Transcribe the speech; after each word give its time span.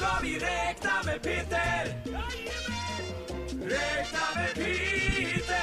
ska 0.00 0.08
vi 0.22 0.38
räkna 0.38 0.90
med 1.04 1.22
Peter! 1.22 1.84
Räkna 3.62 4.20
med 4.36 4.54
Peter! 4.54 5.56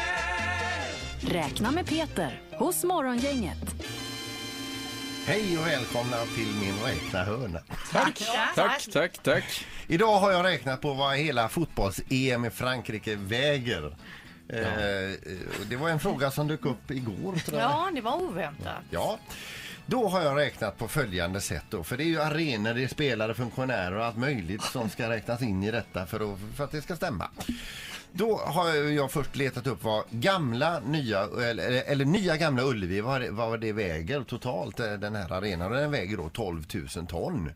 Räkna 1.34 1.72
med 1.72 1.88
Peter 1.88 2.42
hos 2.52 2.84
Morgongänget. 2.84 3.58
Hej 5.26 5.58
och 5.58 5.68
välkomna 5.68 6.18
till 6.36 6.48
min 6.62 6.76
räknahörna. 6.86 7.60
Tack, 7.92 8.24
tack, 8.56 8.88
tack, 8.92 9.24
tack. 9.24 9.66
Idag 9.88 10.20
har 10.20 10.32
jag 10.32 10.46
räknat 10.46 10.82
på 10.82 10.94
vad 10.94 11.16
hela 11.16 11.50
fotbolls-EM 11.50 12.46
i 12.46 12.50
Frankrike 12.50 13.16
väger. 13.16 13.98
Eh, 14.50 14.62
och 15.60 15.66
det 15.70 15.76
var 15.76 15.90
en 15.90 16.00
fråga 16.00 16.32
som 16.32 16.48
dök 16.48 16.66
upp 16.66 16.92
igår 16.92 17.36
tror 17.46 17.60
jag. 17.60 17.72
Ja, 17.72 17.90
det 17.94 18.02
var 18.02 18.22
oväntat. 18.22 18.84
Ja. 18.90 19.20
Då 19.90 20.08
har 20.08 20.22
jag 20.22 20.38
räknat 20.38 20.78
på 20.78 20.88
följande 20.88 21.42
sätt 21.42 21.64
då, 21.70 21.84
för 21.84 21.98
det 21.98 22.04
är 22.04 22.06
ju 22.06 22.22
arenor, 22.22 22.74
det 22.74 22.84
är 22.84 22.88
spelare, 22.88 23.34
funktionärer 23.34 23.96
och 23.96 24.06
allt 24.06 24.18
möjligt 24.18 24.62
som 24.62 24.90
ska 24.90 25.10
räknas 25.10 25.42
in 25.42 25.64
i 25.64 25.72
detta 25.72 26.06
för 26.06 26.34
att, 26.34 26.40
för 26.56 26.64
att 26.64 26.72
det 26.72 26.82
ska 26.82 26.96
stämma. 26.96 27.30
Då 28.12 28.38
har 28.38 28.74
jag 28.76 29.12
först 29.12 29.36
letat 29.36 29.68
upp 29.68 29.84
vad 29.84 30.04
gamla, 30.10 30.80
nya, 30.80 31.24
eller, 31.24 31.84
eller 31.92 32.06
nya 32.06 32.38
gamla 32.38 32.64
Ullevi, 32.64 33.02
vad, 33.02 33.22
det- 33.22 33.32
vad 33.32 33.60
det 33.62 33.72
väger 33.74 34.24
totalt, 34.24 34.80
eh, 34.80 34.94
den 34.94 35.16
här 35.16 35.32
arenan. 35.32 35.72
Den 35.72 35.92
väger 35.92 36.18
då 36.18 36.30
12 36.30 36.64
000 36.96 37.08
ton. 37.08 37.52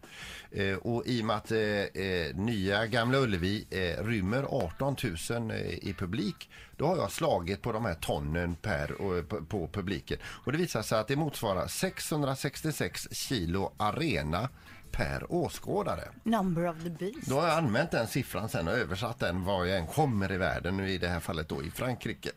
Eh, 0.52 0.76
och 0.76 1.04
i 1.06 1.22
och 1.22 1.26
med 1.26 1.36
att 1.36 1.52
eh, 1.52 1.60
eh 1.60 2.36
nya 2.36 2.86
gamla 2.86 3.18
Ullevi 3.18 3.66
eh, 3.70 4.04
rymmer 4.06 4.44
18 4.50 4.96
000 5.30 5.52
eh, 5.52 5.58
i 5.58 5.96
publik, 5.98 6.50
då 6.78 6.86
har 6.88 6.98
jag 6.98 7.12
slagit 7.12 7.62
på 7.62 7.72
de 7.72 7.86
här 7.86 7.94
tonnen 7.94 8.56
per, 8.56 9.02
och, 9.02 9.30
på, 9.30 9.46
på 9.46 9.68
publiken. 9.68 10.18
Och 10.26 10.52
det 10.52 10.58
visar 10.58 10.82
sig 10.82 11.00
att 11.00 11.08
det 11.08 11.16
motsvarar 11.16 11.68
666 11.68 13.08
kilo 13.12 13.74
arena 13.78 14.50
per 14.92 15.32
åskådare. 15.32 16.04
Number 16.24 16.70
of 16.70 16.76
the 16.84 16.90
beast. 16.90 17.30
Då 17.30 17.40
har 17.40 17.48
jag 17.48 17.58
använt 17.58 17.92
den 17.92 18.08
siffran 18.08 18.50
sen 18.50 18.68
och 18.68 18.74
översatt 18.74 19.20
den 19.20 19.44
var 19.44 19.66
jag 19.66 19.78
än 19.78 19.88
kommer 19.88 20.32
i 20.32 20.38
världen, 20.38 20.78
nu 20.78 20.90
i 20.90 20.98
det 20.98 21.08
här 21.08 21.20
fallet 21.20 21.50
då 21.50 21.64
i 21.64 21.72
Frankrike. 21.72 22.30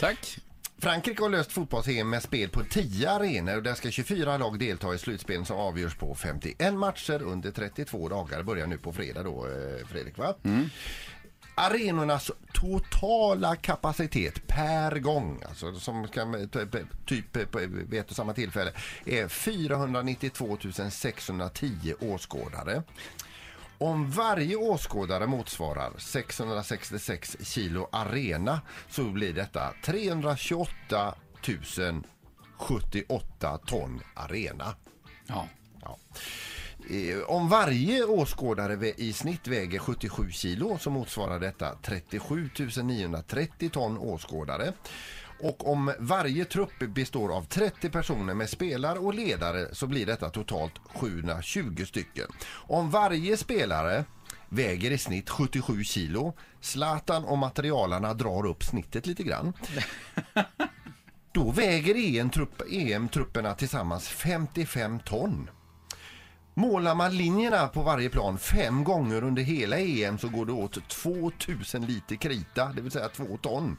Tack. 0.00 0.38
Frankrike 0.78 1.22
har 1.22 1.30
löst 1.30 1.52
fotbolls-EM 1.52 2.10
med 2.10 2.22
spel 2.22 2.48
på 2.48 2.64
10 2.64 3.10
arenor 3.10 3.56
och 3.56 3.62
där 3.62 3.74
ska 3.74 3.90
24 3.90 4.36
lag 4.36 4.58
delta 4.58 4.94
i 4.94 4.98
slutspelen 4.98 5.44
som 5.44 5.56
avgörs 5.56 5.94
på 5.94 6.14
51 6.14 6.74
matcher 6.74 7.22
under 7.22 7.50
32 7.50 8.08
dagar. 8.08 8.38
Det 8.38 8.44
börjar 8.44 8.66
nu 8.66 8.78
på 8.78 8.92
fredag 8.92 9.22
då, 9.22 9.46
eh, 9.46 9.86
Fredrik 9.86 10.18
va? 10.18 10.34
Arenornas 11.54 12.30
totala 12.52 13.56
kapacitet 13.56 14.46
per 14.46 14.98
gång, 14.98 15.42
alltså 15.48 15.74
som 15.80 16.08
t- 16.08 16.84
typ 17.06 17.36
eh, 17.36 17.44
på- 17.46 17.58
vid 17.68 17.94
ett 18.00 18.10
och 18.10 18.16
samma 18.16 18.32
tillfälle, 18.32 18.72
är 19.04 19.28
492 19.28 20.58
610 20.90 21.94
åskådare. 22.00 22.82
Om 23.78 24.10
varje 24.10 24.56
åskådare 24.56 25.26
motsvarar 25.26 25.92
666 25.98 27.36
kilo 27.40 27.88
arena 27.92 28.60
så 28.90 29.04
blir 29.04 29.32
detta 29.32 29.74
328 29.84 31.14
078 32.58 33.58
ton 33.66 34.00
arena. 34.14 34.74
Ja. 35.26 35.48
Ja. 35.82 35.98
Eh, 36.90 37.22
Om 37.26 37.48
varje 37.48 38.04
åskådare 38.04 38.92
i 38.96 39.12
snitt 39.12 39.48
väger 39.48 39.78
77 39.78 40.30
kilo 40.30 40.78
så 40.78 40.90
motsvarar 40.90 41.40
detta 41.40 41.74
37 41.82 42.50
930 42.82 43.70
ton 43.70 43.98
åskådare. 43.98 44.72
Och 45.40 45.68
om 45.72 45.92
varje 45.98 46.44
trupp 46.44 46.78
består 46.78 47.36
av 47.36 47.42
30 47.44 47.90
personer 47.90 48.34
med 48.34 48.50
spelare 48.50 48.98
och 48.98 49.14
ledare 49.14 49.74
så 49.74 49.86
blir 49.86 50.06
detta 50.06 50.30
totalt 50.30 50.72
720 50.94 51.84
stycken. 51.84 52.26
Om 52.50 52.90
varje 52.90 53.36
spelare 53.36 54.04
väger 54.48 54.90
i 54.90 54.98
snitt 54.98 55.30
77 55.30 55.84
kilo, 55.84 56.34
Zlatan 56.60 57.24
och 57.24 57.38
materialarna 57.38 58.14
drar 58.14 58.46
upp 58.46 58.64
snittet 58.64 59.06
lite 59.06 59.22
grann. 59.22 59.52
Då 61.32 61.50
väger 61.50 61.94
EM-trupp, 61.94 62.62
EM-trupperna 62.70 63.54
tillsammans 63.54 64.08
55 64.08 65.00
ton. 65.00 65.50
Målar 66.54 66.94
man 66.94 67.16
linjerna 67.16 67.68
på 67.68 67.82
varje 67.82 68.10
plan 68.10 68.38
fem 68.38 68.84
gånger 68.84 69.24
under 69.24 69.42
hela 69.42 69.78
EM 69.78 70.18
så 70.18 70.28
går 70.28 70.46
det 70.46 70.52
åt 70.52 70.88
2000 70.88 71.86
liter 71.86 72.16
krita, 72.16 72.72
det 72.76 72.82
vill 72.82 72.92
säga 72.92 73.08
2 73.08 73.36
ton. 73.36 73.76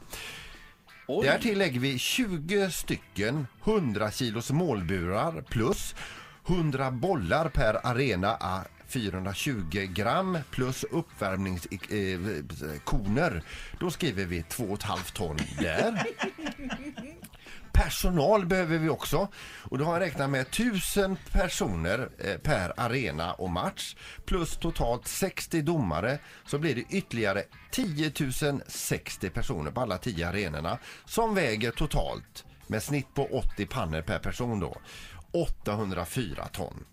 Oj. 1.06 1.26
Därtill 1.26 1.58
lägger 1.58 1.80
vi 1.80 1.98
20 1.98 2.70
stycken 2.70 3.46
100 3.64 4.10
kilos 4.10 4.50
målburar 4.50 5.44
plus 5.48 5.94
100 6.46 6.90
bollar 6.90 7.48
per 7.48 7.86
arena 7.86 8.36
a 8.40 8.64
420 8.88 9.88
gram 9.92 10.38
plus 10.50 10.84
uppvärmningskoner. 10.84 13.42
Då 13.80 13.90
skriver 13.90 14.24
vi 14.24 14.42
2,5 14.42 15.12
ton 15.12 15.36
där. 15.58 16.02
Personal 17.74 18.46
behöver 18.46 18.78
vi 18.78 18.88
också. 18.88 19.28
Och 19.70 19.78
då 19.78 19.84
har 19.84 19.92
jag 19.92 20.00
räknat 20.00 20.30
med 20.30 20.40
1000 20.40 21.16
personer 21.32 22.08
eh, 22.18 22.36
per 22.36 22.72
arena 22.76 23.32
och 23.32 23.50
match 23.50 23.96
plus 24.24 24.56
totalt 24.56 25.08
60 25.08 25.62
domare 25.62 26.18
så 26.46 26.58
blir 26.58 26.74
det 26.74 26.96
ytterligare 26.96 27.42
10 27.70 28.12
060 28.66 29.30
personer 29.30 29.70
på 29.70 29.80
alla 29.80 29.98
10 29.98 30.28
arenorna 30.28 30.78
som 31.04 31.34
väger 31.34 31.70
totalt 31.70 32.44
med 32.66 32.82
snitt 32.82 33.14
på 33.14 33.28
80 33.54 33.66
pannor 33.66 34.02
per 34.02 34.18
person 34.18 34.60
då. 34.60 34.76
804 35.34 36.48
ton. 36.52 36.84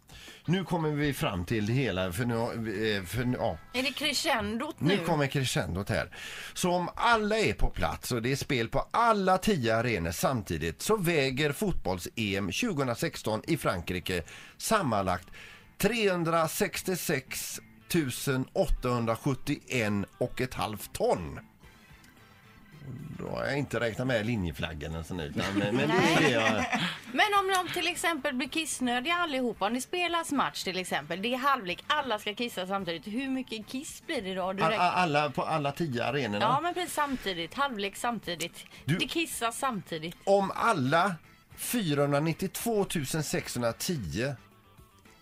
Nu 0.46 0.63
kommer 0.63 0.90
vi 0.90 1.13
fram 1.13 1.46
till 1.46 1.66
det 1.66 1.74
hela 1.74 2.12
för 2.12 2.25
nu, 2.25 2.35
eh, 2.97 3.03
för, 3.03 3.35
ja, 3.40 3.57
Är 3.74 3.84
det 3.84 3.91
crescendot 3.91 4.75
nu? 4.79 4.97
nu 4.97 5.06
kommer 5.06 5.28
crescendot 5.28 5.90
här. 5.90 6.09
Så 6.53 6.72
om 6.72 6.90
alla 6.96 7.38
är 7.38 7.53
på 7.53 7.69
plats 7.69 8.12
och 8.12 8.22
det 8.22 8.31
är 8.31 8.35
spel 8.35 8.69
på 8.69 8.88
alla 8.91 9.38
tio 9.38 9.75
arenor 9.75 10.12
samtidigt 10.12 10.81
så 10.81 10.97
väger 10.97 11.52
fotbolls-EM 11.52 12.52
2016 12.52 13.41
i 13.47 13.57
Frankrike 13.57 14.24
sammanlagt 14.58 15.28
366 15.78 17.59
871 18.53 19.94
och 20.18 20.41
ett 20.41 20.53
halvt 20.53 20.94
ton. 20.94 21.40
Då 23.19 23.28
har 23.29 23.46
jag 23.46 23.57
inte 23.57 23.79
räknat 23.79 24.07
med 24.07 24.25
linjeflaggen 24.25 24.96
och 24.96 25.06
sånt 25.06 25.22
utan, 25.22 25.44
men, 25.57 25.75
men 25.75 25.88
det 25.90 25.96
är 25.96 26.22
det 26.22 26.29
jag... 26.29 26.44
Men 27.13 27.25
om 27.40 27.66
de 27.68 27.74
till 27.74 27.88
exempel 27.88 28.34
blir 28.35 28.47
kissnödiga 28.50 29.13
allihopa, 29.13 29.66
om 29.68 29.74
det 29.74 29.81
spelas 29.81 30.31
match 30.31 30.63
till 30.63 30.78
exempel, 30.78 31.22
det 31.22 31.34
är 31.34 31.38
halvlek, 31.38 31.84
alla 31.88 32.19
ska 32.19 32.34
kissa 32.35 32.68
samtidigt. 32.68 33.07
Hur 33.07 33.29
mycket 33.29 33.68
kiss 33.68 34.03
blir 34.06 34.22
det 34.22 34.34
då? 34.35 34.53
Du 34.53 34.63
All- 34.63 34.69
räknar- 34.72 34.91
Alla 34.91 35.29
på 35.29 35.44
alla 35.44 35.72
tio 35.72 36.06
arenorna. 36.06 36.46
Ja, 36.46 36.59
men 36.62 36.74
precis 36.74 36.94
samtidigt. 36.94 37.53
Halvlek 37.53 37.96
samtidigt. 37.96 38.66
Du- 38.85 38.97
Det 38.97 39.08
kissas 39.08 39.58
samtidigt. 39.59 40.16
om 40.23 40.52
alla 40.56 41.16
492 41.58 42.85
610 43.23 44.35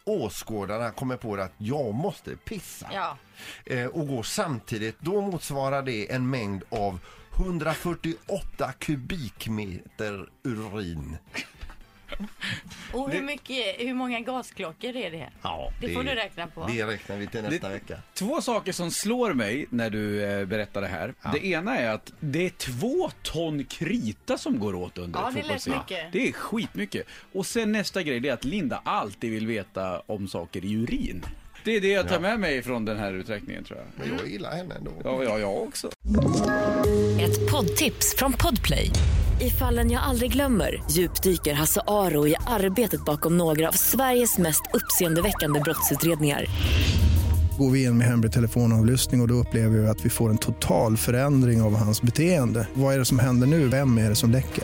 åskådarna 0.04 0.92
kommer 0.92 1.18
på 1.18 1.36
att 1.36 1.54
jag 1.58 1.94
måste 1.94 2.36
pissa 2.36 2.90
Ja. 2.94 3.18
eh, 3.66 3.86
och 3.86 4.08
går 4.08 4.24
samtidigt, 4.24 4.96
då 5.00 5.22
motsvarar 5.22 5.82
det 5.82 6.12
en 6.12 6.30
mängd 6.30 6.64
av 6.70 7.00
148 7.36 8.74
kubikmeter 8.80 10.30
urin. 10.44 11.18
Och 12.94 13.12
hur, 13.12 13.22
mycket, 13.22 13.76
hur 13.80 13.94
många 13.94 14.20
gasklockor 14.20 14.96
är 14.96 15.12
det? 15.12 15.30
Ja, 15.42 15.72
Det 15.82 15.94
får 15.94 16.04
du 16.04 16.10
räkna 16.10 16.48
på. 16.48 16.68
Det 16.68 16.86
räknar 16.88 17.18
vi 17.18 17.28
till 17.28 17.42
nästa 17.42 17.68
Det- 17.68 17.74
vecka. 17.74 17.98
Två 18.14 18.42
saker 18.42 18.72
som 18.72 18.92
slår 18.92 19.34
mig 19.34 19.66
när 19.70 19.90
du 19.90 20.24
eh, 20.24 20.46
berättar 20.46 20.82
det 20.82 20.88
här. 20.88 21.14
Det 21.34 21.46
ena 21.46 21.78
är 21.78 21.90
att 21.90 22.14
det 22.20 22.46
är 22.46 22.50
två 22.50 23.12
ton 23.24 23.64
krita 23.66 24.38
som 24.38 24.60
går 24.60 24.76
åt 24.76 24.98
under 24.98 25.20
Ja, 25.20 25.30
ett 25.30 25.36
det 25.36 25.42
fotbolls-EM. 25.42 25.78
mycket. 25.78 26.12
Det 26.12 26.28
är 26.28 26.32
skitmycket. 26.32 27.08
Och 27.34 27.46
sen 27.46 27.72
nästa 27.72 28.04
grej 28.04 28.20
det 28.20 28.30
är 28.30 28.34
att 28.34 28.46
Linda 28.46 28.82
alltid 28.86 29.32
vill 29.32 29.48
veta 29.48 30.00
om 30.00 30.28
saker 30.28 30.66
i 30.66 30.74
urin. 30.74 31.26
Det 31.64 31.76
är 31.76 31.82
det 31.82 31.92
jag 31.92 32.08
tar 32.08 32.20
med 32.20 32.40
mig 32.40 32.62
från 32.62 32.86
den 32.86 33.00
här 33.00 33.14
uträkningen 33.14 33.64
tror 33.64 33.80
jag. 33.80 33.88
Men 34.08 34.18
jag 34.18 34.28
gillar 34.30 34.52
henne 34.52 34.76
ändå. 34.76 34.92
Ja, 35.04 35.24
ja, 35.24 35.40
jag 35.40 35.58
också. 35.58 35.88
Ett 37.20 37.52
poddtips 37.52 38.16
från 38.18 38.34
Podplay. 38.34 38.92
I 39.42 39.50
fallen 39.50 39.92
jag 39.92 40.04
aldrig 40.04 40.32
glömmer 40.32 40.84
djupdyker 40.92 41.54
Hasse 41.54 41.82
Aro 41.88 42.28
i 42.28 42.36
arbetet 42.48 43.06
bakom 43.06 43.38
några 43.38 43.68
av 43.68 43.72
Sveriges 43.72 44.38
mest 44.38 44.62
uppseendeväckande 44.74 45.60
brottsutredningar. 45.60 46.46
Går 47.58 47.72
vi 47.72 47.84
in 47.84 47.98
med 47.98 48.08
hemlig 48.08 48.32
telefonavlyssning 48.32 49.22
och, 49.22 49.26
och 49.26 49.28
då 49.28 49.34
upplever 49.34 49.78
vi 49.78 49.88
att 49.88 50.06
vi 50.06 50.10
får 50.10 50.30
en 50.30 50.38
total 50.38 50.98
förändring 50.98 51.62
av 51.62 51.76
hans 51.76 52.02
beteende. 52.02 52.68
Vad 52.74 52.94
är 52.94 53.00
det 53.00 53.06
som 53.06 53.20
händer 53.20 53.48
nu? 53.48 53.68
Vem 53.68 53.98
är 53.98 54.10
det 54.10 54.16
som 54.16 54.32
läcker? 54.32 54.64